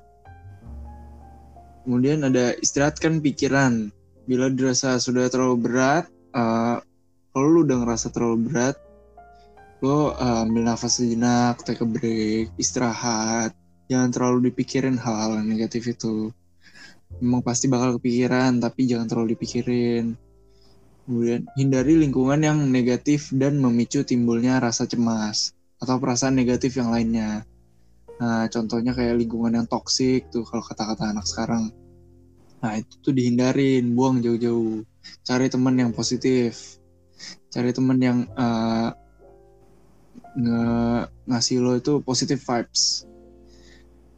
Kemudian 1.87 2.25
ada 2.27 2.57
istirahatkan 2.57 3.23
pikiran. 3.23 3.93
Bila 4.25 4.49
dirasa 4.49 4.97
sudah 4.97 5.27
terlalu 5.27 5.67
berat, 5.67 6.07
uh, 6.33 6.79
kalau 7.31 7.47
lu 7.47 7.59
udah 7.67 7.85
ngerasa 7.85 8.11
terlalu 8.11 8.49
berat 8.49 8.75
lo 9.83 10.15
uh, 10.15 10.47
ambil 10.47 10.63
nafas 10.63 11.03
sejenak 11.03 11.59
take 11.67 11.83
a 11.83 11.87
break 11.87 12.55
istirahat. 12.55 13.51
Jangan 13.91 14.15
terlalu 14.15 14.47
dipikirin 14.47 14.95
hal-hal 14.95 15.43
negatif 15.43 15.91
itu. 15.91 16.31
Memang 17.19 17.43
pasti 17.43 17.67
bakal 17.67 17.99
kepikiran 17.99 18.63
tapi 18.63 18.87
jangan 18.87 19.11
terlalu 19.11 19.35
dipikirin. 19.35 20.15
Kemudian 21.03 21.51
hindari 21.59 21.99
lingkungan 21.99 22.39
yang 22.39 22.59
negatif 22.71 23.35
dan 23.35 23.59
memicu 23.59 24.07
timbulnya 24.07 24.63
rasa 24.63 24.87
cemas 24.87 25.51
atau 25.83 25.99
perasaan 25.99 26.39
negatif 26.39 26.79
yang 26.79 26.87
lainnya. 26.87 27.43
Nah 28.23 28.47
contohnya 28.47 28.95
kayak 28.95 29.19
lingkungan 29.19 29.51
yang 29.51 29.67
toksik 29.67 30.31
tuh 30.31 30.47
kalau 30.47 30.63
kata-kata 30.63 31.11
anak 31.11 31.27
sekarang. 31.27 31.75
Nah 32.63 32.79
itu 32.79 33.03
tuh 33.03 33.11
dihindarin 33.11 33.91
buang 33.91 34.23
jauh-jauh. 34.23 34.87
Cari 35.27 35.51
teman 35.51 35.75
yang 35.75 35.91
positif. 35.91 36.79
Cari 37.51 37.75
teman 37.75 37.99
yang 37.99 38.23
uh, 38.39 39.02
nge 40.33 40.61
ngasih 41.29 41.57
lo 41.61 41.77
itu 41.77 42.01
positive 42.01 42.41
vibes. 42.41 43.05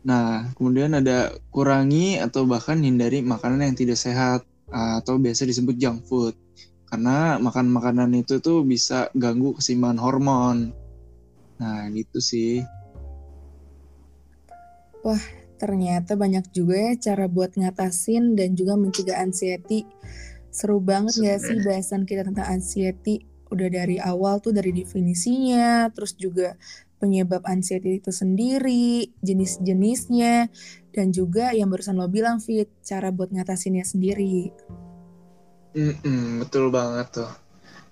Nah 0.06 0.54
kemudian 0.56 0.96
ada 0.96 1.34
kurangi 1.50 2.22
atau 2.22 2.46
bahkan 2.46 2.80
hindari 2.80 3.26
makanan 3.26 3.66
yang 3.66 3.78
tidak 3.78 4.00
sehat 4.00 4.46
uh, 4.72 5.02
atau 5.02 5.18
biasa 5.18 5.50
disebut 5.50 5.76
junk 5.76 6.06
food. 6.08 6.36
Karena 6.86 7.42
makan 7.42 7.74
makanan 7.74 8.14
itu 8.16 8.40
tuh 8.40 8.62
bisa 8.64 9.10
ganggu 9.18 9.58
keseimbangan 9.58 10.00
hormon. 10.00 10.58
Nah 11.60 11.90
gitu 11.92 12.22
sih. 12.22 12.64
Wah 15.02 15.22
ternyata 15.56 16.20
banyak 16.20 16.52
juga 16.52 16.76
ya 16.76 16.94
cara 17.12 17.26
buat 17.32 17.56
ngatasin 17.58 18.38
dan 18.38 18.54
juga 18.54 18.78
mencegah 18.78 19.20
anxiety. 19.20 19.88
Seru 20.56 20.80
banget 20.80 21.20
gak 21.20 21.40
sih 21.44 21.60
bahasan 21.68 22.08
kita 22.08 22.24
tentang 22.24 22.48
anxiety? 22.48 23.35
Udah 23.54 23.70
dari 23.70 24.02
awal 24.02 24.42
tuh 24.42 24.54
dari 24.54 24.74
definisinya, 24.74 25.90
terus 25.94 26.18
juga 26.18 26.58
penyebab 26.98 27.44
anxiety 27.46 28.02
itu 28.02 28.10
sendiri, 28.10 29.14
jenis-jenisnya, 29.22 30.50
dan 30.96 31.12
juga 31.12 31.52
yang 31.52 31.70
barusan 31.70 32.00
lo 32.00 32.08
bilang, 32.08 32.42
Fit, 32.42 32.72
cara 32.82 33.12
buat 33.12 33.30
ngatasinnya 33.30 33.86
sendiri. 33.86 34.50
Mm 35.76 35.94
-mm, 36.00 36.24
betul 36.48 36.72
banget 36.72 37.08
tuh. 37.22 37.32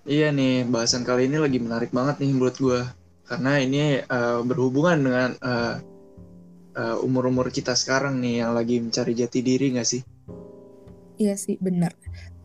Iya 0.04 0.32
nih, 0.36 0.68
bahasan 0.68 1.08
kali 1.08 1.32
ini 1.32 1.40
lagi 1.40 1.60
menarik 1.60 1.92
banget 1.96 2.20
nih 2.24 2.32
menurut 2.32 2.56
gue. 2.60 2.82
Karena 3.24 3.56
ini 3.60 4.04
uh, 4.04 4.44
berhubungan 4.44 5.00
dengan 5.00 5.32
uh, 5.40 5.76
uh, 6.76 7.06
umur-umur 7.06 7.48
kita 7.52 7.72
sekarang 7.72 8.20
nih 8.20 8.44
yang 8.44 8.52
lagi 8.52 8.84
mencari 8.84 9.16
jati 9.16 9.40
diri 9.40 9.80
gak 9.80 9.88
sih? 9.88 10.02
Iya 11.22 11.40
sih, 11.40 11.56
benar. 11.62 11.96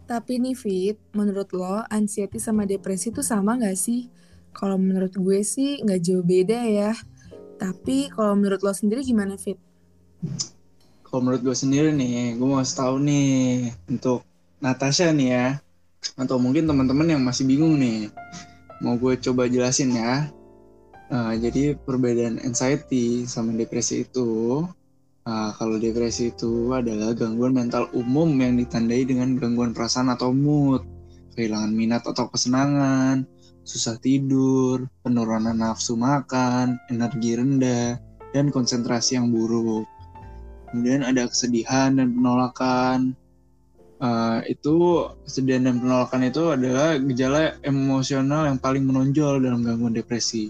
Tapi 0.08 0.40
nih 0.40 0.56
Fit, 0.56 0.96
menurut 1.12 1.52
lo 1.52 1.84
anxiety 1.92 2.40
sama 2.40 2.64
depresi 2.64 3.12
itu 3.12 3.20
sama 3.20 3.60
gak 3.60 3.76
sih? 3.76 4.08
Kalau 4.56 4.80
menurut 4.80 5.12
gue 5.12 5.44
sih 5.44 5.84
gak 5.84 6.00
jauh 6.00 6.24
beda 6.24 6.64
ya. 6.64 6.96
Tapi 7.60 8.08
kalau 8.08 8.32
menurut 8.32 8.64
lo 8.64 8.72
sendiri 8.72 9.04
gimana 9.04 9.36
Fit? 9.36 9.60
Kalau 11.04 11.20
menurut 11.20 11.44
gue 11.44 11.52
sendiri 11.52 11.92
nih, 11.92 12.40
gue 12.40 12.48
mau 12.48 12.64
tahu 12.64 13.04
nih 13.04 13.68
untuk 13.84 14.24
Natasha 14.64 15.12
nih 15.12 15.28
ya. 15.28 15.46
Atau 16.16 16.40
mungkin 16.40 16.64
teman-teman 16.64 17.12
yang 17.12 17.20
masih 17.20 17.44
bingung 17.44 17.76
nih. 17.76 18.08
Mau 18.80 18.96
gue 18.96 19.12
coba 19.20 19.44
jelasin 19.44 19.92
ya. 19.92 20.32
Nah, 21.12 21.36
jadi 21.36 21.76
perbedaan 21.76 22.40
anxiety 22.40 23.28
sama 23.28 23.52
depresi 23.52 24.08
itu 24.08 24.64
Nah, 25.28 25.52
kalau 25.60 25.76
depresi 25.76 26.32
itu 26.32 26.72
adalah 26.72 27.12
gangguan 27.12 27.52
mental 27.52 27.92
umum 27.92 28.32
yang 28.40 28.56
ditandai 28.56 29.04
dengan 29.04 29.36
gangguan 29.36 29.76
perasaan 29.76 30.08
atau 30.08 30.32
mood, 30.32 30.88
kehilangan 31.36 31.68
minat 31.68 32.00
atau 32.08 32.32
kesenangan, 32.32 33.28
susah 33.60 34.00
tidur, 34.00 34.88
penurunan 35.04 35.52
nafsu 35.52 36.00
makan, 36.00 36.80
energi 36.88 37.36
rendah, 37.36 38.00
dan 38.32 38.48
konsentrasi 38.48 39.20
yang 39.20 39.28
buruk. 39.28 39.84
Kemudian 40.72 41.04
ada 41.04 41.28
kesedihan 41.28 42.00
dan 42.00 42.08
penolakan. 42.16 43.12
Uh, 44.00 44.40
itu 44.48 45.04
kesedihan 45.28 45.68
dan 45.68 45.76
penolakan 45.76 46.24
itu 46.24 46.56
adalah 46.56 46.96
gejala 47.04 47.60
emosional 47.68 48.48
yang 48.48 48.56
paling 48.56 48.88
menonjol 48.88 49.44
dalam 49.44 49.60
gangguan 49.60 49.92
depresi. 49.92 50.48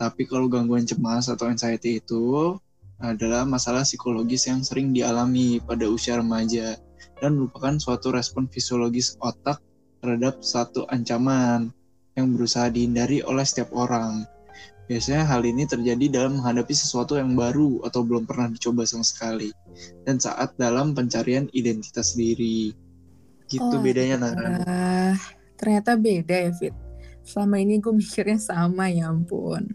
Tapi 0.00 0.24
kalau 0.24 0.48
gangguan 0.48 0.88
cemas 0.88 1.28
atau 1.28 1.52
anxiety 1.52 2.00
itu 2.00 2.56
adalah 3.00 3.44
masalah 3.44 3.84
psikologis 3.84 4.48
yang 4.48 4.64
sering 4.64 4.96
dialami 4.96 5.60
pada 5.60 5.84
usia 5.84 6.16
remaja 6.16 6.80
dan 7.20 7.36
merupakan 7.36 7.76
suatu 7.76 8.12
respon 8.12 8.48
fisiologis 8.48 9.20
otak 9.20 9.60
terhadap 10.00 10.40
satu 10.40 10.88
ancaman 10.88 11.72
yang 12.16 12.32
berusaha 12.32 12.72
dihindari 12.72 13.20
oleh 13.20 13.44
setiap 13.44 13.72
orang. 13.76 14.24
Biasanya 14.86 15.26
hal 15.26 15.42
ini 15.42 15.66
terjadi 15.66 16.06
dalam 16.08 16.38
menghadapi 16.40 16.70
sesuatu 16.70 17.18
yang 17.18 17.34
baru 17.34 17.82
atau 17.82 18.06
belum 18.06 18.22
pernah 18.24 18.48
dicoba 18.48 18.86
sama 18.86 19.02
sekali 19.02 19.50
dan 20.06 20.22
saat 20.22 20.54
dalam 20.56 20.94
pencarian 20.94 21.50
identitas 21.52 22.14
diri. 22.14 22.70
Gitu 23.50 23.62
oh, 23.62 23.82
bedanya 23.82 24.26
Nara. 24.26 24.62
ternyata 25.58 25.98
beda 25.98 26.36
ya 26.48 26.52
Fit. 26.54 26.74
Selama 27.26 27.58
ini 27.58 27.82
gue 27.82 27.90
mikirnya 27.90 28.38
sama 28.38 28.86
ya 28.86 29.10
ampun 29.10 29.74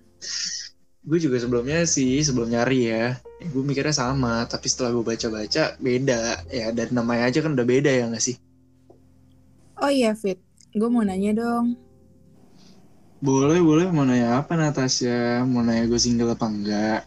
gue 1.01 1.17
juga 1.17 1.41
sebelumnya 1.41 1.81
sih 1.89 2.22
sebelum 2.22 2.53
nyari 2.53 2.93
ya, 2.93 3.17
gue 3.41 3.63
mikirnya 3.65 3.93
sama 3.93 4.46
tapi 4.46 4.70
setelah 4.70 4.93
gue 4.93 5.05
baca-baca 5.05 5.74
beda. 5.81 6.46
Ya 6.53 6.70
dari 6.70 6.93
namanya 6.93 7.34
aja 7.34 7.41
kan 7.41 7.58
udah 7.58 7.65
beda 7.65 7.89
ya 7.89 8.05
gak 8.05 8.22
sih? 8.22 8.38
Oh 9.81 9.89
iya 9.89 10.13
Fit. 10.13 10.38
Gue 10.77 10.89
mau 10.93 11.01
nanya 11.01 11.34
dong. 11.34 11.74
Boleh 13.17 13.58
boleh. 13.65 13.89
Mau 13.89 14.05
nanya 14.05 14.46
apa 14.46 14.53
Natasha? 14.53 15.41
Mau 15.41 15.65
nanya 15.65 15.89
gue 15.89 15.98
single 15.98 16.38
apa 16.38 16.46
enggak? 16.46 17.01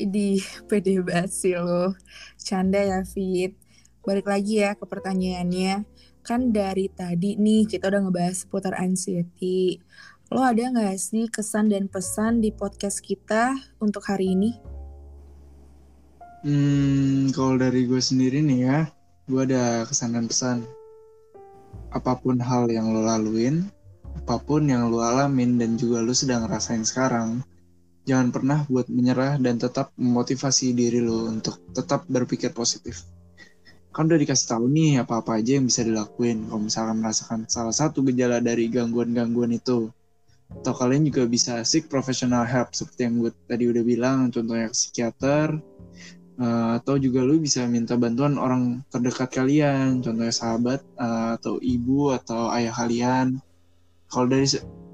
Di 0.00 0.40
pede 0.68 1.04
banget 1.04 1.28
sih 1.28 1.54
lo. 1.60 1.92
Canda 2.40 2.80
ya 2.80 3.04
Fit. 3.04 3.52
Balik 4.00 4.32
lagi 4.32 4.64
ya 4.64 4.72
ke 4.72 4.88
pertanyaannya. 4.88 5.84
Kan 6.24 6.56
dari 6.56 6.88
tadi 6.88 7.36
nih 7.36 7.68
kita 7.68 7.92
udah 7.92 8.08
ngebahas 8.08 8.48
seputar 8.48 8.74
anxiety 8.80 9.78
Lo 10.26 10.42
ada 10.42 10.58
nggak 10.58 10.98
sih 10.98 11.30
kesan 11.30 11.70
dan 11.70 11.86
pesan 11.86 12.42
di 12.42 12.50
podcast 12.50 12.98
kita 12.98 13.54
untuk 13.78 14.02
hari 14.10 14.34
ini? 14.34 14.58
Hmm, 16.42 17.30
kalau 17.30 17.54
dari 17.54 17.86
gue 17.86 18.02
sendiri 18.02 18.42
nih 18.42 18.58
ya, 18.66 18.78
gue 19.30 19.46
ada 19.46 19.86
kesan 19.86 20.18
dan 20.18 20.26
pesan. 20.26 20.66
Apa 21.94 22.18
pun 22.18 22.42
hal 22.42 22.66
yang 22.66 22.90
lo 22.90 23.06
laluin, 23.06 23.70
apa 24.18 24.42
pun 24.42 24.66
yang 24.66 24.90
lo 24.90 24.98
alamin 24.98 25.62
dan 25.62 25.78
juga 25.78 26.02
lo 26.02 26.10
sedang 26.10 26.42
ngerasain 26.42 26.82
sekarang, 26.82 27.46
jangan 28.02 28.34
pernah 28.34 28.66
buat 28.66 28.90
menyerah 28.90 29.38
dan 29.38 29.62
tetap 29.62 29.94
memotivasi 29.94 30.74
diri 30.74 31.06
lo 31.06 31.30
untuk 31.30 31.62
tetap 31.70 32.02
berpikir 32.10 32.50
positif. 32.50 33.06
Kan 33.94 34.10
udah 34.10 34.18
dikasih 34.18 34.58
tahu 34.58 34.66
nih 34.74 35.06
apa-apa 35.06 35.38
aja 35.38 35.54
yang 35.54 35.70
bisa 35.70 35.86
dilakuin 35.86 36.50
kalau 36.50 36.66
misalkan 36.66 36.98
merasakan 36.98 37.40
salah 37.46 37.70
satu 37.70 38.02
gejala 38.10 38.42
dari 38.42 38.66
gangguan-gangguan 38.66 39.54
itu. 39.54 39.94
Atau 40.52 40.72
kalian 40.74 41.06
juga 41.06 41.26
bisa 41.26 41.62
seek 41.66 41.90
professional 41.90 42.46
help 42.46 42.74
seperti 42.74 43.06
yang 43.06 43.22
gue 43.22 43.32
tadi 43.50 43.64
udah 43.66 43.82
bilang, 43.82 44.30
contohnya 44.30 44.70
psikiater, 44.70 45.58
Uh, 46.36 46.76
atau 46.76 47.00
juga 47.00 47.24
lu 47.24 47.40
bisa 47.40 47.64
minta 47.64 47.96
bantuan 47.96 48.36
orang 48.36 48.84
terdekat 48.92 49.40
kalian, 49.40 50.04
contohnya 50.04 50.28
sahabat 50.28 50.84
uh, 51.00 51.40
atau 51.40 51.56
ibu 51.64 52.12
atau 52.12 52.52
ayah 52.52 52.76
kalian. 52.76 53.40
Kalau 54.12 54.28
dari 54.28 54.44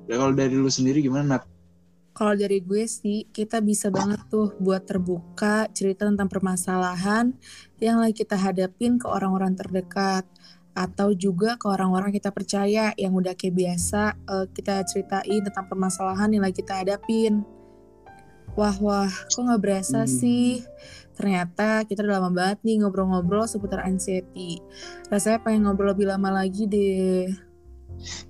kalau 0.07 0.31
dari 0.39 0.55
lu 0.55 0.71
sendiri 0.71 1.03
gimana, 1.03 1.43
Nat? 1.43 1.43
Kalau 2.15 2.39
dari 2.39 2.63
gue 2.63 2.87
sih, 2.87 3.27
kita 3.35 3.59
bisa 3.59 3.91
banget 3.91 4.23
tuh 4.31 4.55
buat 4.63 4.87
terbuka 4.87 5.67
cerita 5.75 6.07
tentang 6.07 6.31
permasalahan 6.31 7.35
yang 7.83 7.99
lagi 7.99 8.23
kita 8.23 8.39
hadapin 8.39 9.03
ke 9.03 9.11
orang-orang 9.11 9.59
terdekat 9.59 10.23
atau 10.73 11.13
juga 11.13 11.61
ke 11.61 11.69
orang-orang 11.69 12.13
kita 12.13 12.33
percaya 12.33 12.97
yang 12.97 13.13
udah 13.13 13.37
kayak 13.37 13.57
biasa 13.57 14.17
uh, 14.29 14.47
kita 14.49 14.85
ceritain 14.89 15.45
tentang 15.45 15.69
permasalahan 15.69 16.33
yang 16.33 16.43
lagi 16.45 16.65
kita 16.65 16.85
hadapin. 16.85 17.45
Wah 18.53 18.77
wah, 18.85 19.09
kok 19.09 19.41
nggak 19.41 19.63
berasa 19.65 20.05
hmm. 20.05 20.13
sih? 20.13 20.61
Ternyata 21.17 21.85
kita 21.89 22.05
udah 22.05 22.21
lama 22.21 22.31
banget 22.33 22.59
nih 22.65 22.85
ngobrol-ngobrol 22.85 23.49
seputar 23.49 23.85
anxiety. 23.85 24.61
Rasanya 25.09 25.41
pengen 25.41 25.69
ngobrol 25.69 25.97
lebih 25.97 26.09
lama 26.09 26.29
lagi 26.33 26.69
deh. 26.69 27.33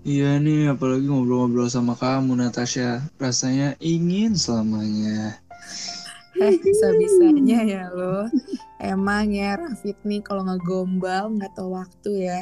Iya 0.03 0.37
nih, 0.43 0.75
apalagi 0.75 1.07
ngobrol-ngobrol 1.09 1.71
sama 1.71 1.95
kamu, 1.95 2.39
Natasha. 2.39 3.03
Rasanya 3.19 3.79
ingin 3.79 4.35
selamanya. 4.35 5.43
Eh, 6.43 6.57
bisa-bisanya 6.57 7.61
ya 7.61 7.93
lo. 7.93 8.25
Emang 8.81 9.29
ya 9.31 9.55
Rafid 9.61 10.01
nih 10.03 10.19
kalau 10.25 10.49
ngegombal 10.49 11.29
nggak 11.37 11.53
tahu 11.53 11.77
waktu 11.77 12.25
ya. 12.25 12.41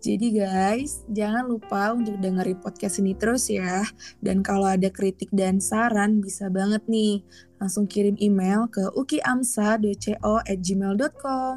Jadi 0.00 0.40
guys, 0.40 1.04
jangan 1.12 1.44
lupa 1.44 1.92
untuk 1.92 2.16
dengerin 2.16 2.56
podcast 2.64 2.96
ini 2.98 3.12
terus 3.12 3.52
ya. 3.52 3.84
Dan 4.24 4.40
kalau 4.40 4.72
ada 4.72 4.88
kritik 4.88 5.28
dan 5.36 5.60
saran 5.60 6.24
bisa 6.24 6.48
banget 6.48 6.80
nih 6.88 7.20
langsung 7.60 7.84
kirim 7.84 8.16
email 8.24 8.72
ke 8.72 8.88
ukiamsa.co@gmail.com. 8.96 11.56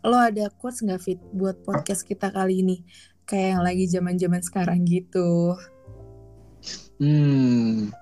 Lo 0.03 0.19
ada 0.19 0.51
quotes 0.59 0.83
nggak 0.83 0.99
Fit 0.99 1.19
buat 1.31 1.55
podcast 1.63 2.03
kita 2.03 2.35
kali 2.35 2.59
ini? 2.59 2.83
Kayak 3.23 3.47
yang 3.55 3.63
lagi 3.63 3.85
zaman-zaman 3.87 4.41
sekarang 4.43 4.83
gitu. 4.83 5.55
Hmm 6.99 7.95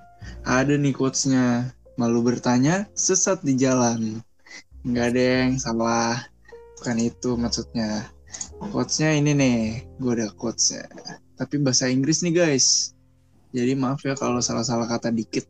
ada 0.45 0.73
nih 0.75 0.93
quotesnya. 0.95 1.73
Malu 1.99 2.23
bertanya 2.23 2.87
sesat 2.95 3.43
di 3.43 3.59
jalan. 3.59 4.23
Nggak 4.87 5.05
ada 5.15 5.23
yang 5.43 5.59
salah. 5.59 6.15
Bukan 6.79 6.97
itu 6.97 7.35
maksudnya. 7.35 8.07
Quotesnya 8.71 9.19
ini 9.19 9.35
nih 9.35 9.59
gue 9.99 10.11
ada 10.15 10.31
quotesnya. 10.31 10.87
Tapi 11.35 11.59
bahasa 11.59 11.91
Inggris 11.91 12.23
nih 12.23 12.33
guys. 12.33 12.95
Jadi 13.51 13.75
maaf 13.75 13.99
ya 14.05 14.15
kalau 14.15 14.39
salah-salah 14.39 14.87
kata 14.87 15.11
dikit 15.11 15.43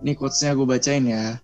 ini 0.00 0.16
quotesnya 0.16 0.56
gue 0.56 0.64
bacain 0.64 1.04
ya 1.04 1.36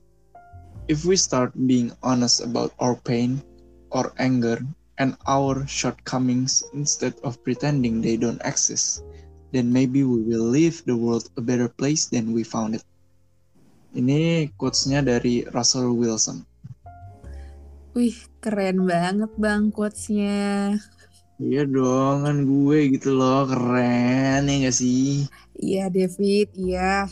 if 0.86 1.04
we 1.04 1.18
start 1.18 1.50
being 1.66 1.90
honest 2.02 2.42
about 2.42 2.70
our 2.78 2.94
pain 3.02 3.42
or 3.90 4.14
anger 4.18 4.58
and 4.98 5.18
our 5.26 5.66
shortcomings 5.66 6.64
instead 6.72 7.12
of 7.22 7.36
pretending 7.44 8.00
they 8.00 8.16
don't 8.16 8.40
exist, 8.46 9.04
then 9.52 9.68
maybe 9.68 10.02
we 10.02 10.22
will 10.24 10.46
leave 10.46 10.80
the 10.86 10.96
world 10.96 11.28
a 11.36 11.42
better 11.42 11.68
place 11.68 12.06
than 12.06 12.32
we 12.32 12.42
found 12.46 12.78
it. 12.78 12.84
Ini 13.96 14.52
quotes-nya 14.60 15.04
dari 15.04 15.44
Russell 15.52 15.92
Wilson. 15.96 16.44
Wih, 17.96 18.16
keren 18.44 18.84
banget 18.84 19.32
bang 19.40 19.72
quotes-nya. 19.72 20.76
Iya 21.36 21.68
dong, 21.68 22.24
kan 22.24 22.38
gue 22.44 22.78
gitu 22.96 23.16
loh, 23.16 23.48
keren 23.48 24.48
ya 24.48 24.56
gak 24.68 24.76
sih? 24.76 25.28
Iya 25.56 25.88
David, 25.92 26.48
iya. 26.56 27.08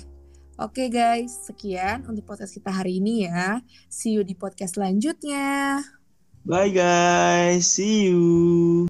Oke 0.55 0.87
guys, 0.87 1.35
sekian 1.51 2.07
untuk 2.07 2.31
podcast 2.31 2.55
kita 2.55 2.71
hari 2.71 3.03
ini 3.03 3.27
ya. 3.27 3.59
See 3.91 4.15
you 4.15 4.23
di 4.23 4.39
podcast 4.39 4.79
selanjutnya. 4.79 5.83
Bye 6.47 6.71
guys, 6.71 7.67
see 7.67 8.15
you. 8.15 8.87